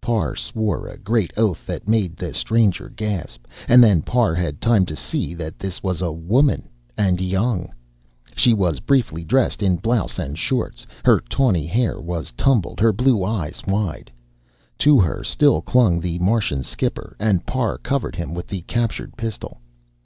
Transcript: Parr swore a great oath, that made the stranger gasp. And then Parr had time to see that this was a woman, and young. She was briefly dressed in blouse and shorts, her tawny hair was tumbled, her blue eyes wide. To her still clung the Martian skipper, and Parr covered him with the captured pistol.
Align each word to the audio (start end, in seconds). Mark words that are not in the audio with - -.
Parr 0.00 0.36
swore 0.36 0.86
a 0.86 0.96
great 0.96 1.32
oath, 1.36 1.66
that 1.66 1.88
made 1.88 2.14
the 2.14 2.32
stranger 2.32 2.88
gasp. 2.88 3.44
And 3.66 3.82
then 3.82 4.02
Parr 4.02 4.36
had 4.36 4.60
time 4.60 4.86
to 4.86 4.94
see 4.94 5.34
that 5.34 5.58
this 5.58 5.82
was 5.82 6.00
a 6.00 6.12
woman, 6.12 6.68
and 6.96 7.20
young. 7.20 7.74
She 8.36 8.54
was 8.54 8.78
briefly 8.78 9.24
dressed 9.24 9.64
in 9.64 9.78
blouse 9.78 10.16
and 10.20 10.38
shorts, 10.38 10.86
her 11.04 11.18
tawny 11.18 11.66
hair 11.66 12.00
was 12.00 12.30
tumbled, 12.36 12.78
her 12.78 12.92
blue 12.92 13.24
eyes 13.24 13.62
wide. 13.66 14.12
To 14.78 15.00
her 15.00 15.24
still 15.24 15.60
clung 15.60 15.98
the 15.98 16.20
Martian 16.20 16.62
skipper, 16.62 17.16
and 17.18 17.44
Parr 17.44 17.76
covered 17.76 18.14
him 18.14 18.32
with 18.32 18.46
the 18.46 18.60
captured 18.68 19.16
pistol. 19.16 19.58